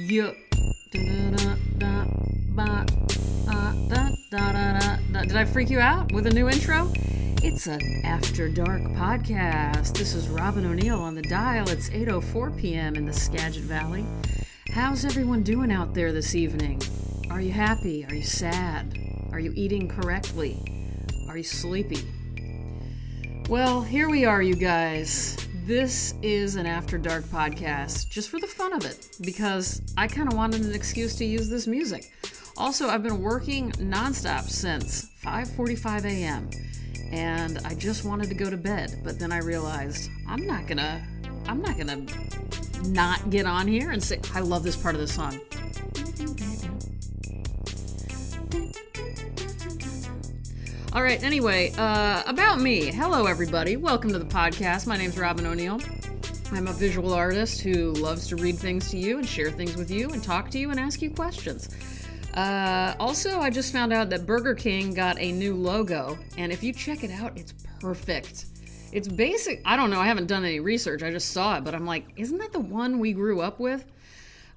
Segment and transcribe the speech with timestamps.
[0.00, 0.30] Yeah.
[0.92, 1.10] Did
[5.36, 6.92] I freak you out with a new intro?
[7.42, 9.98] It's an After Dark podcast.
[9.98, 11.68] This is Robyn O'Neil on the dial.
[11.68, 12.94] It's 8:04 p.m.
[12.94, 14.06] in the Skagit Valley.
[14.72, 16.80] How's everyone doing out there this evening?
[17.28, 18.06] Are you happy?
[18.08, 18.96] Are you sad?
[19.32, 20.62] Are you eating correctly?
[21.28, 22.04] Are you sleepy?
[23.48, 25.36] Well, here we are, you guys.
[25.68, 30.26] This is an After Dark podcast just for the fun of it because I kind
[30.26, 32.10] of wanted an excuse to use this music.
[32.56, 36.48] Also, I've been working nonstop since 5:45 a.m.
[37.12, 40.78] and I just wanted to go to bed, but then I realized I'm not going
[40.78, 41.02] to
[41.44, 45.02] I'm not going to not get on here and say I love this part of
[45.02, 45.38] the song.
[50.94, 52.86] All right, anyway, uh, about me.
[52.86, 53.76] Hello, everybody.
[53.76, 54.86] Welcome to the podcast.
[54.86, 55.78] My name's Robyn O'Neil.
[56.50, 59.90] I'm a visual artist who loves to read things to you and share things with
[59.90, 61.68] you and talk to you and ask you questions.
[62.32, 66.62] Uh, also, I just found out that Burger King got a new logo, and if
[66.62, 68.46] you check it out, it's perfect.
[68.90, 69.60] It's basic.
[69.66, 70.00] I don't know.
[70.00, 71.02] I haven't done any research.
[71.02, 73.84] I just saw it, but I'm like, isn't that the one we grew up with?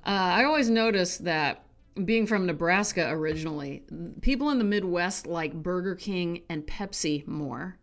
[0.06, 1.66] Uh, I always notice that
[2.06, 3.84] being from Nebraska originally,
[4.22, 7.78] people in the Midwest like Burger King and Pepsi more.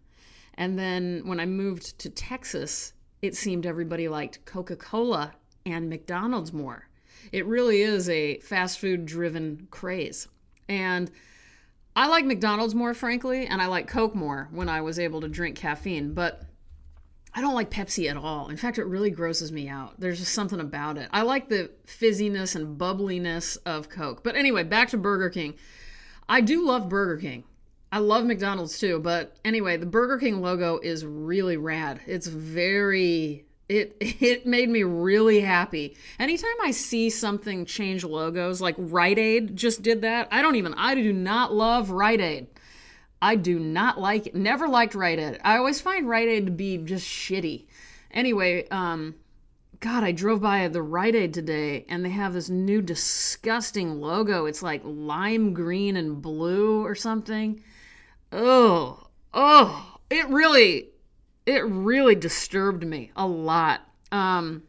[0.55, 5.33] And then when I moved to Texas, it seemed everybody liked Coca Cola
[5.64, 6.88] and McDonald's more.
[7.33, 10.28] It really is a fast food driven craze.
[10.69, 11.10] And
[11.97, 15.28] I like McDonald's more, frankly, and I like Coke more when I was able to
[15.28, 16.14] drink caffeine.
[16.14, 16.42] But
[17.34, 18.48] I don't like Pepsi at all.
[18.48, 20.00] In fact, it really grosses me out.
[20.00, 21.08] There's just something about it.
[21.12, 24.24] I like the fizziness and bubbliness of Coke.
[24.24, 25.54] But anyway, back to Burger King.
[26.28, 27.44] I do love Burger King.
[27.90, 32.00] I love McDonald's too, but anyway, the Burger King logo is really rad.
[32.06, 35.96] It's very it it made me really happy.
[36.18, 40.28] Anytime I see something change logos, like Rite Aid just did that.
[40.30, 42.46] I don't even I do not love Rite Aid.
[43.20, 45.40] I do not like never liked Rite Aid.
[45.42, 47.66] I always find Rite Aid to be just shitty.
[48.10, 49.16] Anyway, um
[49.80, 54.46] God, I drove by the Rite Aid today and they have this new disgusting logo.
[54.46, 57.62] It's like lime green and blue or something.
[58.32, 60.88] Oh, oh, it really
[61.46, 63.82] it really disturbed me a lot.
[64.12, 64.62] Um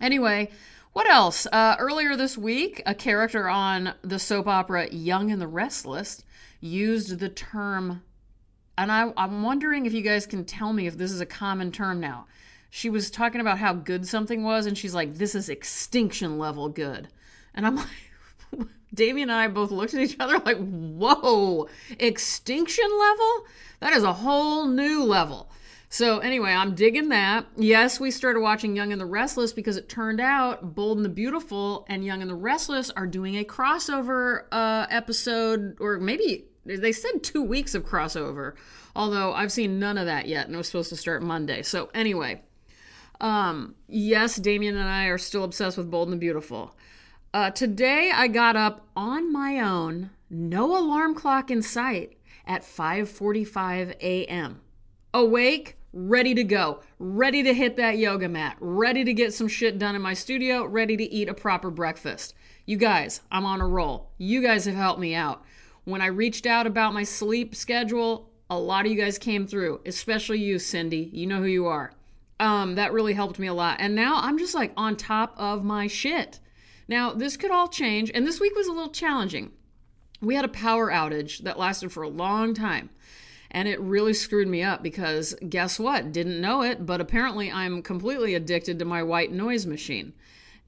[0.00, 0.50] anyway,
[0.92, 1.46] what else?
[1.52, 6.24] Uh, earlier this week, a character on the soap opera Young and the Restless
[6.60, 8.02] used the term,
[8.76, 11.72] and I, I'm wondering if you guys can tell me if this is a common
[11.72, 12.26] term now.
[12.70, 16.68] She was talking about how good something was, and she's like, This is extinction level
[16.68, 17.08] good.
[17.54, 17.76] And I'm
[18.56, 23.46] like, Damien and I both looked at each other like, Whoa, extinction level?
[23.80, 25.50] That is a whole new level.
[25.92, 27.46] So anyway, I'm digging that.
[27.56, 31.10] Yes, we started watching Young and the Restless because it turned out Bold and the
[31.10, 36.44] Beautiful and Young and the Restless are doing a crossover uh, episode, or maybe
[36.76, 38.54] they said two weeks of crossover.
[38.94, 41.62] Although I've seen none of that yet, and it was supposed to start Monday.
[41.62, 42.42] So anyway,
[43.20, 46.74] um, yes, Damien and I are still obsessed with Bold and the Beautiful.
[47.32, 52.16] Uh, today I got up on my own, no alarm clock in sight,
[52.46, 54.60] at 5:45 a.m.
[55.14, 59.78] Awake, ready to go, ready to hit that yoga mat, ready to get some shit
[59.78, 62.34] done in my studio, ready to eat a proper breakfast.
[62.66, 64.10] You guys, I'm on a roll.
[64.18, 65.44] You guys have helped me out.
[65.84, 69.80] When I reached out about my sleep schedule, a lot of you guys came through,
[69.86, 71.08] especially you, Cindy.
[71.12, 71.92] You know who you are.
[72.38, 73.76] Um, that really helped me a lot.
[73.80, 76.40] And now I'm just like on top of my shit.
[76.88, 79.52] Now, this could all change, and this week was a little challenging.
[80.20, 82.90] We had a power outage that lasted for a long time.
[83.52, 86.12] And it really screwed me up because guess what?
[86.12, 90.12] Didn't know it, but apparently I'm completely addicted to my white noise machine.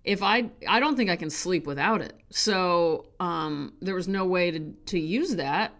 [0.04, 2.14] If I I don't think I can sleep without it.
[2.30, 5.72] So, um there was no way to to use that.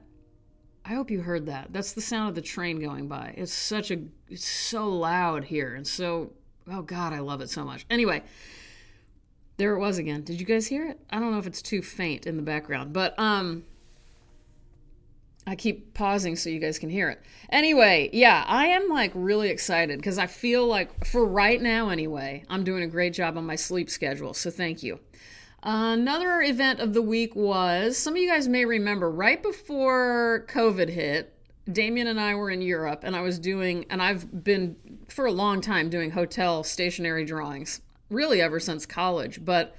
[0.84, 1.68] I hope you heard that.
[1.72, 3.34] That's the sound of the train going by.
[3.36, 6.32] It's such a it's so loud here and so
[6.70, 7.84] oh god, I love it so much.
[7.90, 8.22] Anyway,
[9.56, 10.22] there it was again.
[10.22, 11.00] Did you guys hear it?
[11.10, 13.64] I don't know if it's too faint in the background, but um
[15.46, 17.20] I keep pausing so you guys can hear it.
[17.50, 22.44] Anyway, yeah, I am like really excited because I feel like, for right now anyway,
[22.48, 24.34] I'm doing a great job on my sleep schedule.
[24.34, 25.00] So thank you.
[25.64, 30.88] Another event of the week was some of you guys may remember right before COVID
[30.88, 31.36] hit,
[31.70, 34.76] Damien and I were in Europe and I was doing, and I've been
[35.08, 37.80] for a long time doing hotel stationary drawings,
[38.10, 39.44] really ever since college.
[39.44, 39.76] But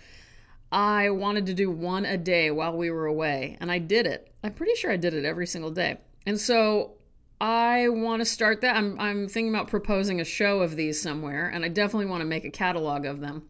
[0.73, 4.33] I wanted to do one a day while we were away, and I did it.
[4.43, 5.99] I'm pretty sure I did it every single day.
[6.25, 6.95] And so
[7.39, 8.75] I want to start that.
[8.75, 12.25] I'm, I'm thinking about proposing a show of these somewhere, and I definitely want to
[12.25, 13.43] make a catalog of them.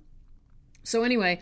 [0.84, 1.42] So, anyway,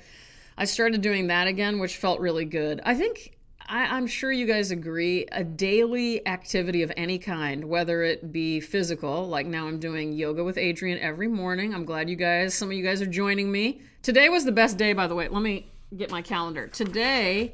[0.55, 2.79] I started doing that again, which felt really good.
[2.85, 3.39] I think
[3.71, 8.59] I, am sure you guys agree a daily activity of any kind, whether it be
[8.59, 11.73] physical, like now I'm doing yoga with Adriene every morning.
[11.73, 13.79] I'm glad you guys, some of you guys are joining me.
[14.01, 15.29] Today was the best day, by the way.
[15.29, 16.67] Let me get my calendar.
[16.67, 17.53] Today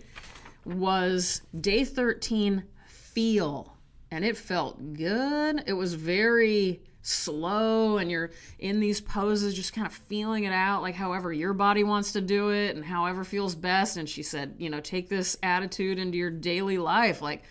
[0.66, 3.78] was day 13 feel,
[4.10, 5.63] and it felt good.
[5.68, 10.81] It was very slow and you're in these poses just kind of feeling it out
[10.81, 14.56] like however your body wants to do it and however feels best and she said
[14.57, 17.44] you know take this attitude into your daily life like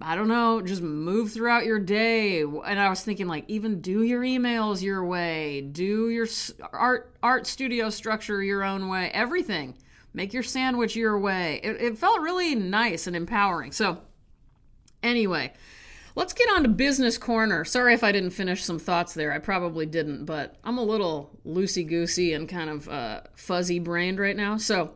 [0.00, 2.40] I don't know, just move throughout your day.
[2.40, 6.26] And I was thinking, like, even do your emails your way, do your
[6.72, 9.76] art art studio structure your own way, everything.
[10.14, 11.60] Make your sandwich your way.
[11.62, 13.70] It, it felt really nice and empowering.
[13.70, 14.00] So,
[15.02, 15.52] anyway,
[16.14, 17.64] Let's get on to business corner.
[17.64, 19.32] Sorry if I didn't finish some thoughts there.
[19.32, 24.18] I probably didn't, but I'm a little loosey goosey and kind of uh, fuzzy brained
[24.18, 24.58] right now.
[24.58, 24.92] So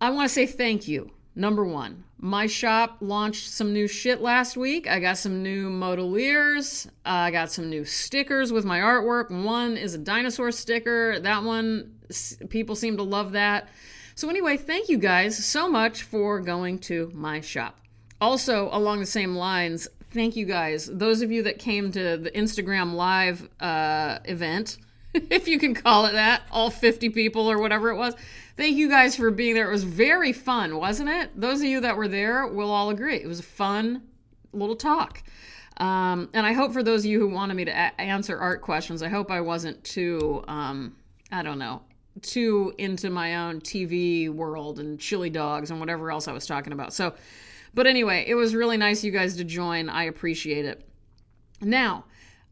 [0.00, 1.10] I want to say thank you.
[1.34, 4.88] Number one, my shop launched some new shit last week.
[4.88, 6.86] I got some new modeliers.
[6.86, 9.30] Uh, I got some new stickers with my artwork.
[9.30, 11.20] One is a dinosaur sticker.
[11.20, 11.94] That one,
[12.48, 13.68] people seem to love that.
[14.16, 17.78] So, anyway, thank you guys so much for going to my shop.
[18.20, 20.86] Also, along the same lines, thank you guys.
[20.92, 24.78] Those of you that came to the Instagram live uh, event,
[25.14, 28.14] if you can call it that, all 50 people or whatever it was.
[28.56, 29.68] Thank you guys for being there.
[29.68, 31.30] It was very fun, wasn't it?
[31.40, 33.16] Those of you that were there will all agree.
[33.16, 34.02] It was a fun
[34.52, 35.22] little talk.
[35.76, 38.62] Um, and I hope for those of you who wanted me to a- answer art
[38.62, 40.96] questions, I hope I wasn't too, um,
[41.30, 41.82] I don't know,
[42.20, 46.72] too into my own TV world and chili dogs and whatever else I was talking
[46.72, 46.92] about.
[46.92, 47.14] So,
[47.74, 49.88] but anyway, it was really nice you guys to join.
[49.88, 50.88] I appreciate it.
[51.60, 52.04] Now,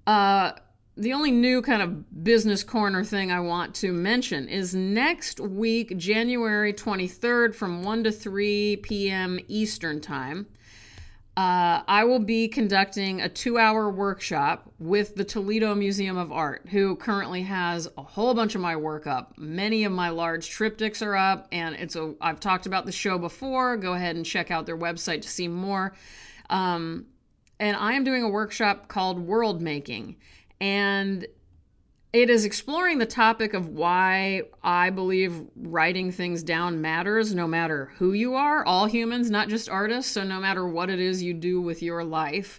[0.06, 0.52] uh,
[0.96, 5.96] the only new kind of business corner thing I want to mention is next week,
[5.98, 9.38] January 23rd, from 1 to 3 p.m.
[9.48, 10.46] Eastern Time.
[11.36, 16.66] Uh, I will be conducting a two hour workshop with the Toledo Museum of Art,
[16.70, 19.36] who currently has a whole bunch of my work up.
[19.36, 23.18] Many of my large triptychs are up, and it's a, I've talked about the show
[23.18, 23.76] before.
[23.76, 25.94] Go ahead and check out their website to see more.
[26.48, 27.04] Um,
[27.60, 30.16] and I am doing a workshop called World Making.
[30.58, 31.26] And
[32.16, 37.92] it is exploring the topic of why I believe writing things down matters no matter
[37.98, 40.12] who you are, all humans, not just artists.
[40.12, 42.58] So, no matter what it is you do with your life,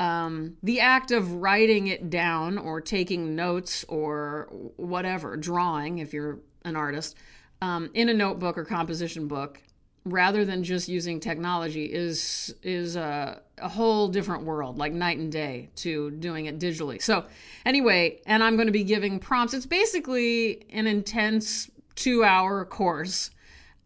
[0.00, 6.38] um, the act of writing it down or taking notes or whatever, drawing if you're
[6.64, 7.14] an artist,
[7.60, 9.60] um, in a notebook or composition book
[10.06, 15.30] rather than just using technology is is a, a, whole different world like night and
[15.30, 17.00] day to doing it digitally.
[17.00, 17.24] So
[17.64, 19.54] anyway and i'm going to be giving prompts.
[19.54, 23.30] It's basically an intense two hour course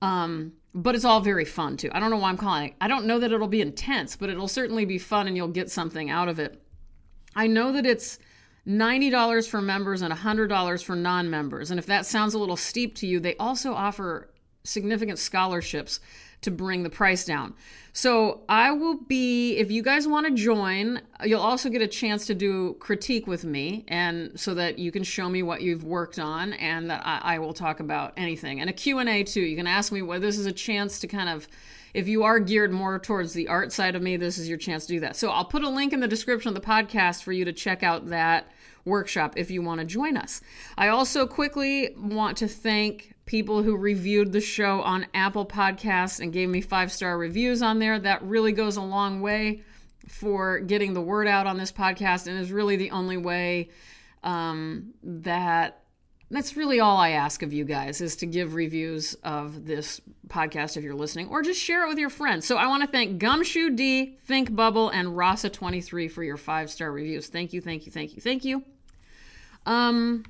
[0.01, 1.91] um, but it's all very fun too.
[1.93, 4.31] I don't know why i'm calling it i don't know that it'll be intense but
[4.31, 6.61] it'll certainly be fun and you'll get something out of it.
[7.35, 8.19] I know that it's
[8.67, 11.71] $90 for members and $100 for non members.
[11.71, 14.29] And if that sounds a little steep to you, they also offer
[14.65, 16.01] significant scholarships
[16.43, 17.55] to bring the price down.
[17.93, 22.27] So I will be, if you guys want to join, you'll also get a chance
[22.27, 26.19] to do critique with me, and so that you can show me what you've worked
[26.19, 28.61] on, and that I, I will talk about anything.
[28.61, 29.41] And a Q&A too.
[29.41, 31.47] You can ask me what this is a chance to kind of,
[31.95, 34.87] if you are geared more towards the art side of me, this is your chance
[34.87, 35.15] to do that.
[35.15, 37.83] So I'll put a link in the description of the podcast for you to check
[37.83, 38.51] out that
[38.85, 40.41] workshop if you want to join us.
[40.77, 46.33] I also quickly want to thank people who reviewed the show on Apple Podcasts and
[46.33, 47.99] gave me five star reviews on there.
[47.99, 49.63] That really goes a long way
[50.09, 53.69] for getting the word out on this podcast and is really the only way
[54.23, 55.83] um, that
[56.33, 60.79] that's really all I ask of you guys is to give reviews of this podcast
[60.79, 62.47] if you're listening, or just share it with your friends.
[62.47, 66.91] So I want to thank Gumshoe D, Think Bubble, and Rasa23 for your five star
[66.91, 67.27] reviews.
[67.29, 68.65] Thank you, thank you, thank you, thank you.
[69.67, 70.25] Um,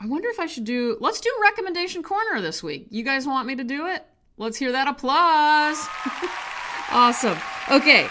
[0.00, 0.96] I wonder if I should do.
[1.00, 2.88] Let's do recommendation corner this week.
[2.90, 4.04] You guys want me to do it?
[4.36, 5.86] Let's hear that applause.
[6.90, 7.38] awesome.
[7.70, 8.06] Okay,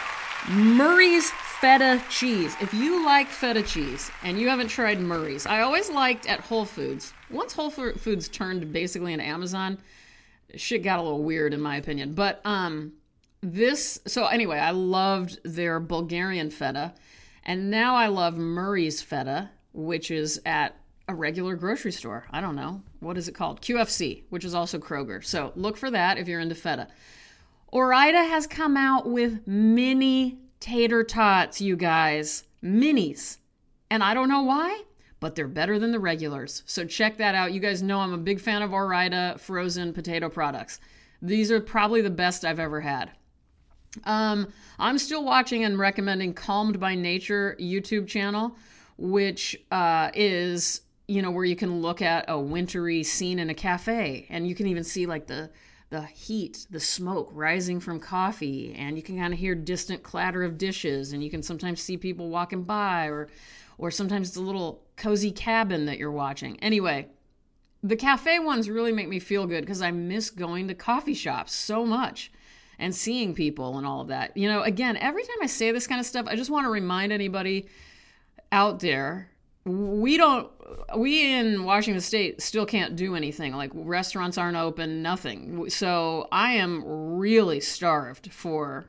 [0.50, 2.56] Murray's feta cheese.
[2.60, 6.66] If you like feta cheese and you haven't tried Murray's, I always liked at Whole
[6.66, 7.14] Foods.
[7.30, 9.78] Once Whole Foods turned basically into Amazon,
[10.56, 12.14] shit got a little weird in my opinion.
[12.14, 12.94] But um
[13.42, 16.94] this so anyway, I loved their Bulgarian feta
[17.44, 20.76] and now I love Murray's feta, which is at
[21.08, 22.26] a regular grocery store.
[22.32, 22.82] I don't know.
[23.00, 23.62] What is it called?
[23.62, 25.24] QFC, which is also Kroger.
[25.24, 26.88] So look for that if you're into feta.
[27.68, 32.44] Ore-Ida has come out with mini tater tots, you guys.
[32.64, 33.38] Minis.
[33.90, 34.84] And I don't know why,
[35.20, 36.64] but they're better than the regulars.
[36.66, 37.54] So check that out.
[37.54, 40.80] You guys know I'm a big fan of Ore-Ida frozen potato products.
[41.22, 43.12] These are probably the best I've ever had.
[44.04, 48.56] Um, I'm still watching and recommending Calmed by Nature YouTube channel,
[48.98, 53.54] which uh, is you know where you can look at a wintry scene in a
[53.54, 55.50] cafe, and you can even see like the
[55.90, 60.44] the heat, the smoke rising from coffee, and you can kind of hear distant clatter
[60.44, 63.30] of dishes, and you can sometimes see people walking by, or
[63.78, 66.60] or sometimes it's a little cozy cabin that you're watching.
[66.62, 67.08] Anyway,
[67.84, 71.54] the cafe ones really make me feel good because I miss going to coffee shops
[71.54, 72.32] so much
[72.80, 74.36] and seeing people and all of that.
[74.36, 76.72] You know, again, every time I say this kind of stuff, I just want to
[76.72, 77.68] remind anybody
[78.52, 79.30] out there
[79.66, 80.52] we don't
[80.96, 83.54] we in washington state still can't do anything.
[83.56, 85.70] Like restaurants aren't open nothing.
[85.70, 88.86] So i am really starved for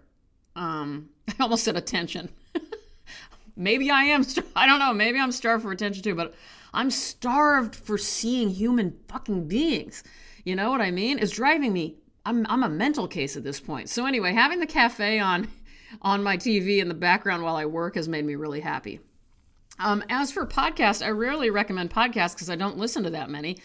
[0.55, 2.29] um i almost said attention.
[3.57, 6.35] Maybe i am star- i don't know maybe i'm starved for attention too but
[6.75, 10.05] i'm starved for seeing human fucking beings.
[10.45, 11.19] You know what i mean?
[11.19, 13.89] It's driving me I'm I'm a mental case at this point.
[13.89, 15.49] So anyway, having the cafe on
[16.03, 19.01] on my TV in the background while I work has made me really happy.
[19.79, 23.59] Um, as for podcasts, I rarely recommend podcasts because I don't listen to that many.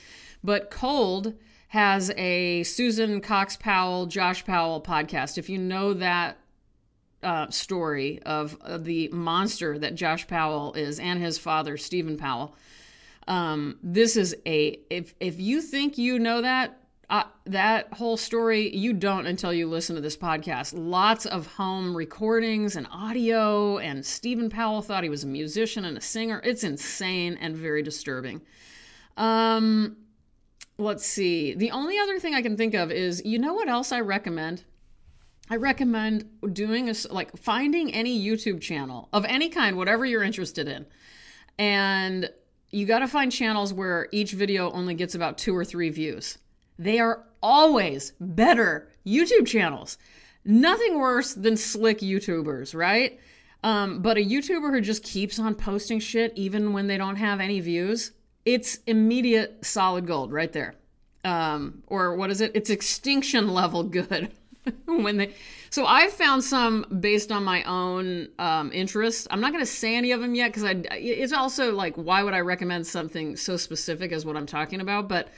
[0.43, 1.33] But Cold
[1.69, 5.37] has a Susan Cox Powell, Josh Powell podcast.
[5.37, 6.37] If you know that
[7.23, 12.55] uh, story of the monster that Josh Powell is and his father, Steven Powell,
[13.27, 16.80] um, this is a if if you think you know that
[17.45, 20.73] that whole story you don't until you listen to this podcast.
[20.75, 25.97] Lots of home recordings and audio, and Steven Powell thought he was a musician and
[25.97, 26.41] a singer.
[26.43, 28.41] It's insane and very disturbing.
[29.17, 29.97] Um,
[30.77, 31.53] let's see.
[31.53, 34.63] The only other thing I can think of is you know what else I recommend?
[35.49, 40.69] I recommend doing a like finding any YouTube channel of any kind, whatever you're interested
[40.69, 40.85] in,
[41.59, 42.29] and
[42.69, 46.37] you got to find channels where each video only gets about two or three views
[46.81, 49.97] they are always better YouTube channels.
[50.43, 53.19] Nothing worse than slick YouTubers, right?
[53.63, 57.39] Um, but a YouTuber who just keeps on posting shit even when they don't have
[57.39, 58.11] any views,
[58.45, 60.73] it's immediate solid gold right there.
[61.23, 62.51] Um, or what is it?
[62.55, 64.31] It's extinction level good
[64.85, 65.35] when they.
[65.69, 69.27] So I've found some based on my own um, interest.
[69.29, 70.81] I'm not going to say any of them yet because I.
[70.93, 75.07] It's also like, why would I recommend something so specific as what I'm talking about?
[75.07, 75.29] But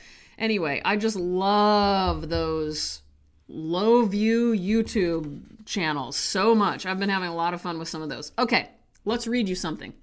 [0.44, 3.02] Anyway, I just love those
[3.48, 6.86] low view YouTube channels so much.
[6.86, 8.34] I've been having a lot of fun with some of those.
[8.38, 8.70] Okay,
[9.06, 9.94] let's read you something.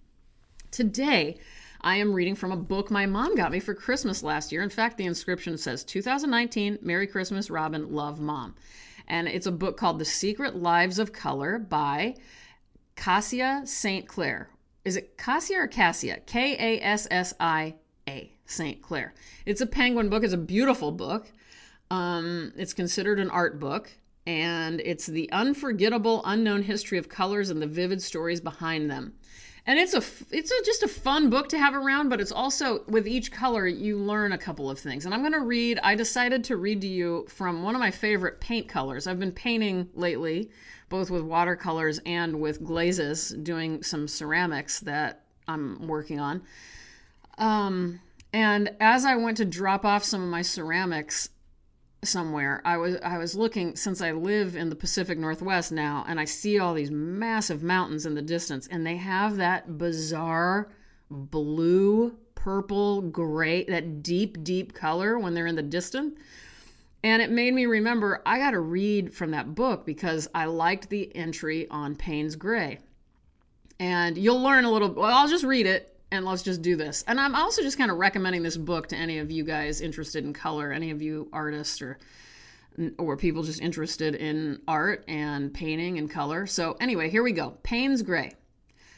[0.71, 1.37] Today,
[1.83, 4.63] I am reading from a book my mom got me for Christmas last year.
[4.63, 8.55] In fact, the inscription says 2019 Merry Christmas, Robyn, Love Mom.
[9.07, 12.15] And it's a book called The Secret Lives of Color by
[12.97, 14.09] Kassia St.
[14.09, 14.49] Clair.
[14.87, 16.25] Is it Kassia or Kassia?
[16.25, 17.75] K A S S I
[18.09, 18.33] A.
[18.51, 18.83] St.
[18.83, 19.15] Clair.
[19.47, 20.25] It's a penguin book.
[20.25, 21.33] It's a beautiful book.
[21.91, 23.91] Um, it's considered an art book,
[24.27, 29.15] and it's the unforgettable, unknown history of colors and the vivid stories behind them.
[29.67, 30.03] And it's a
[30.35, 33.67] it's a, just a fun book to have around, but it's also with each color
[33.67, 35.05] you learn a couple of things.
[35.05, 35.79] And I'm going to read.
[35.83, 39.07] I decided to read to you from one of my favorite paint colors.
[39.07, 40.51] I've been painting lately,
[40.89, 46.43] both with watercolors and with glazes, doing some ceramics that I'm working on.
[47.37, 48.01] Um,
[48.33, 51.31] and as I went to drop off some of my ceramics
[52.05, 56.21] somewhere, I was I was looking since I live in the Pacific Northwest now and
[56.21, 60.71] I see all these massive mountains in the distance and they have that bizarre
[61.11, 66.19] blue, purple, gray, that deep deep color when they're in the distance.
[67.03, 70.91] And it made me remember I got to read from that book because I liked
[70.91, 72.79] the entry on Payne's Gray.
[73.79, 77.05] And you'll learn a little, well, I'll just read it and let's just do this.
[77.07, 80.25] And I'm also just kind of recommending this book to any of you guys interested
[80.25, 81.99] in color, any of you artists or
[82.99, 86.47] or people just interested in art and painting and color.
[86.47, 87.57] So anyway, here we go.
[87.63, 88.33] Payne's Gray.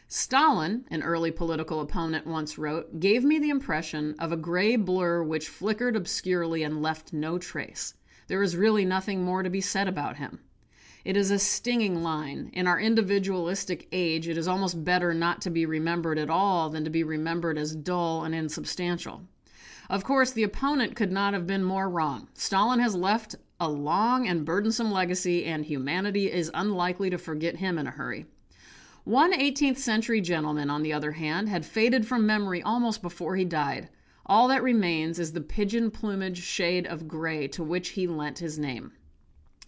[0.08, 5.22] Stalin, an early political opponent, once wrote, gave me the impression of a gray blur
[5.22, 7.94] which flickered obscurely and left no trace.
[8.28, 10.40] There is really nothing more to be said about him.
[11.04, 12.50] It is a stinging line.
[12.52, 16.84] In our individualistic age, it is almost better not to be remembered at all than
[16.84, 19.22] to be remembered as dull and insubstantial.
[19.90, 22.28] Of course, the opponent could not have been more wrong.
[22.34, 27.78] Stalin has left a long and burdensome legacy, and humanity is unlikely to forget him
[27.78, 28.26] in a hurry.
[29.04, 33.44] One 18th century gentleman, on the other hand, had faded from memory almost before he
[33.44, 33.88] died.
[34.24, 38.56] All that remains is the pigeon plumage shade of gray to which he lent his
[38.56, 38.92] name.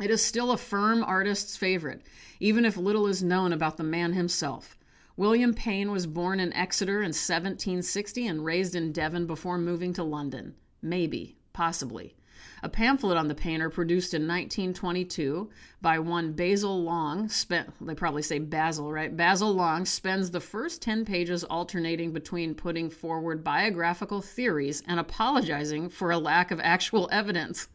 [0.01, 2.03] It is still a firm artist's favorite,
[2.41, 4.77] even if little is known about the man himself.
[5.17, 10.03] William Payne was born in Exeter in 1760 and raised in Devon before moving to
[10.03, 10.57] London.
[10.83, 12.17] Maybe, possibly.
[12.65, 15.49] A pamphlet on the painter produced in 1922
[15.81, 19.17] by one Basil Long, spent, they probably say Basil, right?
[19.17, 25.89] Basil Long spends the first 10 pages alternating between putting forward biographical theories and apologizing
[25.89, 27.69] for a lack of actual evidence.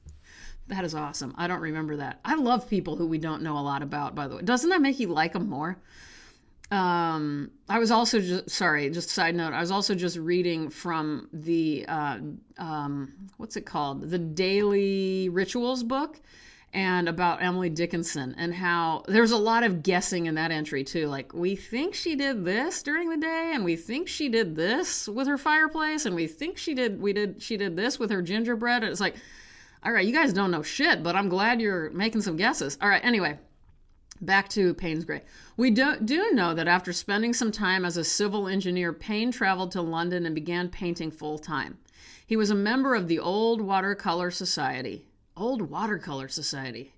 [0.69, 1.35] That is awesome.
[1.37, 2.19] I don't remember that.
[2.23, 4.41] I love people who we don't know a lot about, by the way.
[4.41, 5.77] Doesn't that make you like them more?
[6.71, 9.53] um, I was also just sorry, just side note.
[9.53, 12.19] I was also just reading from the uh,
[12.57, 16.19] um, what's it called, the Daily Rituals book,
[16.71, 21.07] and about Emily Dickinson and how there's a lot of guessing in that entry too.
[21.07, 25.07] Like we think she did this during the day, and we think she did this
[25.07, 28.21] with her fireplace, and we think she did we did she did this with her
[28.21, 28.83] gingerbread.
[28.83, 29.15] And it's like,
[29.83, 32.77] all right, you guys don't know shit, but I'm glad you're making some guesses.
[32.81, 33.39] All right, anyway.
[34.21, 35.21] Back to Payne's Gray.
[35.55, 39.71] We do, do know that after spending some time as a civil engineer, Payne traveled
[39.71, 41.77] to London and began painting full time.
[42.25, 45.05] He was a member of the Old Watercolor Society.
[45.37, 46.93] Old Watercolor Society.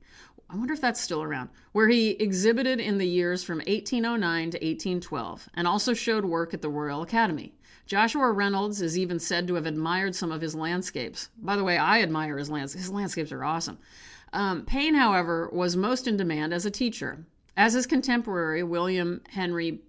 [0.50, 4.58] I wonder if that's still around, where he exhibited in the years from 1809 to
[4.58, 7.54] 1812 and also showed work at the Royal Academy.
[7.86, 11.30] Joshua Reynolds is even said to have admired some of his landscapes.
[11.38, 12.86] By the way, I admire his landscapes.
[12.86, 13.80] His landscapes are awesome.
[14.34, 17.26] Um, Payne, however, was most in demand as a teacher.
[17.58, 19.82] As his contemporary William Henry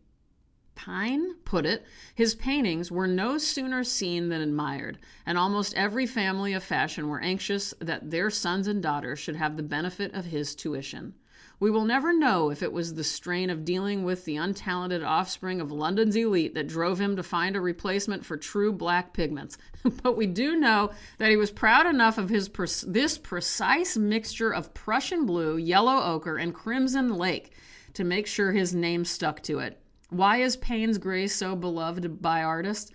[0.74, 1.84] Pyne put it,
[2.14, 7.20] his paintings were no sooner seen than admired, and almost every family of fashion were
[7.20, 11.14] anxious that their sons and daughters should have the benefit of his tuition.
[11.62, 15.60] We will never know if it was the strain of dealing with the untalented offspring
[15.60, 19.56] of London's elite that drove him to find a replacement for true black pigments.
[20.02, 22.50] but we do know that he was proud enough of his
[22.84, 27.52] this precise mixture of Prussian blue, yellow ochre, and crimson lake
[27.94, 29.80] to make sure his name stuck to it.
[30.10, 32.90] Why is Payne's Gray so beloved by artists?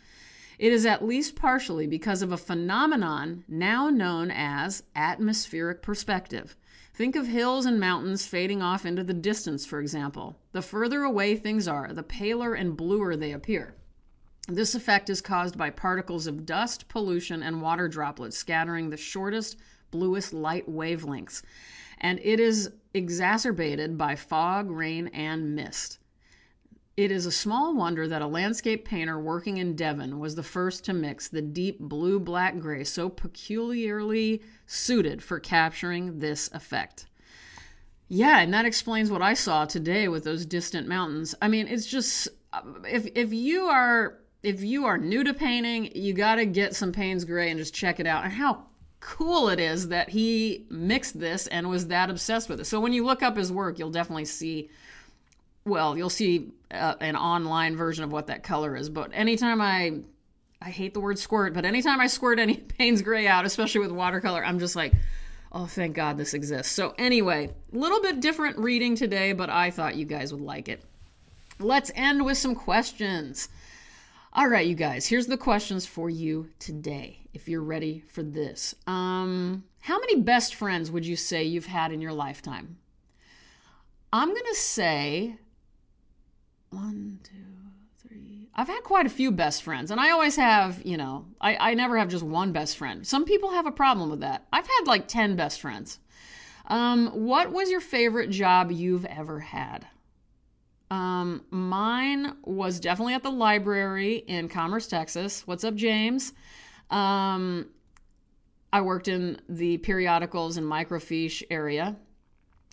[0.59, 6.57] It is at least partially because of a phenomenon now known as atmospheric perspective.
[6.97, 10.39] Think of hills and mountains fading off into the distance, for example.
[10.51, 13.75] The further away things are, the paler and bluer they appear.
[14.47, 19.57] This effect is caused by particles of dust, pollution, and water droplets scattering the shortest,
[19.91, 21.43] bluest light wavelengths,
[21.99, 25.99] and it is exacerbated by fog, rain, and mist.
[26.97, 30.83] It is a small wonder that a landscape painter working in Devon was the first
[30.85, 37.05] to mix the deep blue black gray so peculiarly suited for capturing this effect.
[38.07, 41.35] Yeah, and that explains what I saw today with those distant mountains.
[41.39, 42.29] I mean, it's just
[42.85, 46.91] if if you are if you are new to painting, you got to get some
[46.91, 48.23] Payne's Gray and just check it out.
[48.23, 48.65] And how
[49.01, 52.65] cool it is that he mixed this and was that obsessed with it.
[52.65, 54.71] So when you look up his work, you'll definitely see
[55.67, 58.89] well, you'll see uh, an online version of what that color is.
[58.89, 59.99] But anytime I,
[60.61, 63.91] I hate the word squirt, but anytime I squirt any Payne's Gray out, especially with
[63.91, 64.93] watercolor, I'm just like,
[65.51, 66.73] oh, thank God this exists.
[66.73, 70.69] So anyway, a little bit different reading today, but I thought you guys would like
[70.69, 70.83] it.
[71.59, 73.49] Let's end with some questions.
[74.33, 78.75] All right, you guys, here's the questions for you today, if you're ready for this.
[78.85, 82.77] Um, how many best friends would you say you've had in your lifetime?
[84.13, 85.37] I'm going to say
[86.69, 88.49] one, two, three.
[88.55, 91.73] I've had quite a few best friends, and I always have, you know, I, I
[91.73, 93.05] never have just one best friend.
[93.05, 94.45] Some people have a problem with that.
[94.51, 95.99] I've had like 10 best friends.
[96.67, 99.87] Um, what was your favorite job you've ever had?
[100.89, 105.45] Um, mine was definitely at the library in Commerce, Texas.
[105.45, 106.33] What's up, James?
[106.89, 107.69] Um,
[108.71, 111.97] I worked in the periodicals and microfiche area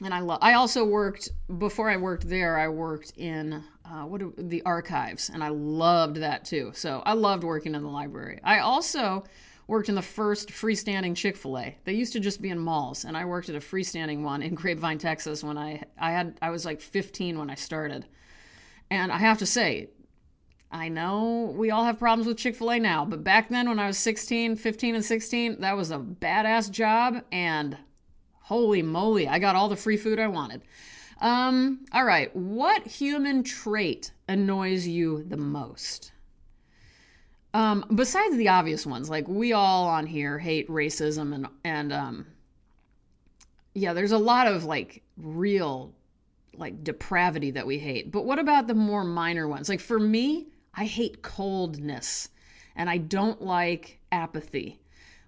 [0.03, 0.39] and I love.
[0.43, 2.59] I also worked before I worked there.
[2.59, 6.73] I worked in uh, what do, the archives, and I loved that too.
[6.75, 8.41] So I loved working in the library.
[8.43, 9.25] I also
[9.67, 11.77] worked in the first freestanding Chick Fil A.
[11.85, 14.55] They used to just be in malls, and I worked at a freestanding one in
[14.57, 15.45] Grapevine, Texas.
[15.45, 18.07] When I I had I was like 15 when I started,
[18.91, 19.91] and I have to say.
[20.73, 23.79] I know we all have problems with Chick fil A now, but back then when
[23.79, 27.79] I was 16, 15, and 16, that was a badass job, and
[28.45, 30.61] Holy moly, I got all the free food I wanted.
[31.21, 36.13] Um, all right, what human trait annoys you the most?
[37.53, 42.27] Um, besides the obvious ones, like we all on here hate racism and and um,
[43.75, 45.93] yeah, there's a lot of like real
[46.57, 48.11] like depravity that we hate.
[48.11, 49.69] But what about the more minor ones?
[49.69, 52.29] Like for me, I hate coldness
[52.77, 54.81] and I don't like apathy.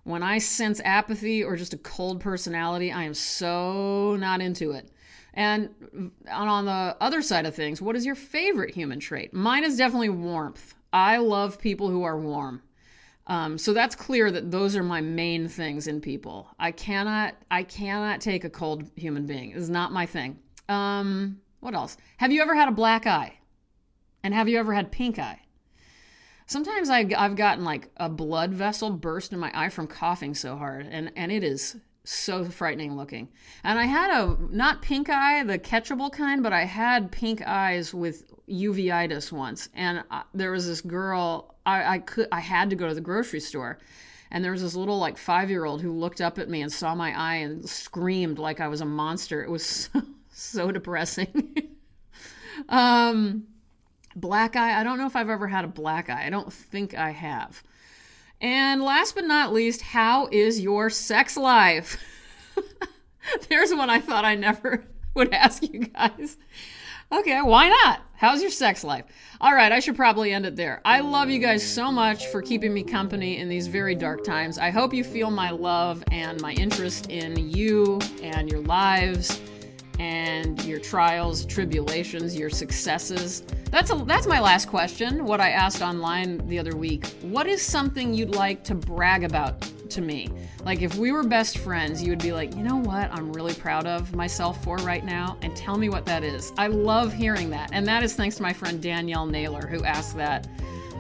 [0.04, 4.90] When I sense apathy or just a cold personality, I am so not into it.
[5.36, 9.34] And on the other side of things, what is your favorite human trait?
[9.34, 10.74] Mine is definitely warmth.
[10.94, 12.62] I love people who are warm.
[13.26, 16.48] Um, so that's clear that those are my main things in people.
[16.58, 19.50] I cannot, I cannot take a cold human being.
[19.50, 20.38] It's not my thing.
[20.70, 21.98] Um, what else?
[22.16, 23.38] Have you ever had a black eye?
[24.22, 25.40] And have you ever had pink eye?
[26.46, 30.56] Sometimes I, I've gotten like a blood vessel burst in my eye from coughing so
[30.56, 31.76] hard, and, and it is
[32.08, 33.28] so frightening looking.
[33.64, 37.92] And I had a not pink eye, the catchable kind, but I had pink eyes
[37.92, 39.68] with uveitis once.
[39.74, 43.00] And I, there was this girl I, I could I had to go to the
[43.00, 43.78] grocery store.
[44.30, 46.72] And there was this little like five year old who looked up at me and
[46.72, 49.42] saw my eye and screamed like I was a monster.
[49.42, 51.70] It was so, so depressing.
[52.68, 53.46] um,
[54.14, 54.80] black eye.
[54.80, 56.26] I don't know if I've ever had a black eye.
[56.26, 57.62] I don't think I have.
[58.40, 62.02] And last but not least, how is your sex life?
[63.48, 66.36] There's one I thought I never would ask you guys.
[67.10, 68.00] Okay, why not?
[68.16, 69.04] How's your sex life?
[69.40, 70.80] All right, I should probably end it there.
[70.84, 74.58] I love you guys so much for keeping me company in these very dark times.
[74.58, 79.40] I hope you feel my love and my interest in you and your lives
[79.98, 83.42] and your trials, tribulations, your successes.
[83.70, 85.24] That's a, that's my last question.
[85.24, 87.06] What I asked online the other week.
[87.22, 90.30] What is something you'd like to brag about to me?
[90.64, 93.10] Like if we were best friends, you would be like, "You know what?
[93.12, 96.52] I'm really proud of myself for right now." And tell me what that is.
[96.58, 97.70] I love hearing that.
[97.72, 100.48] And that is thanks to my friend Danielle Naylor who asked that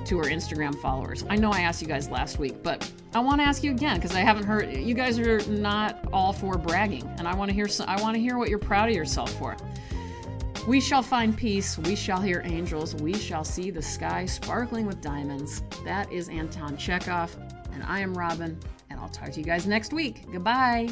[0.06, 1.24] to her Instagram followers.
[1.28, 3.96] I know I asked you guys last week, but I want to ask you again
[3.96, 4.70] because I haven't heard.
[4.76, 7.66] You guys are not all for bragging, and I want to hear.
[7.88, 9.56] I want to hear what you're proud of yourself for.
[10.68, 11.78] We shall find peace.
[11.78, 12.94] We shall hear angels.
[12.96, 15.62] We shall see the sky sparkling with diamonds.
[15.82, 17.34] That is Anton Chekhov,
[17.72, 20.30] and I am Robyn, and I'll talk to you guys next week.
[20.30, 20.90] Goodbye.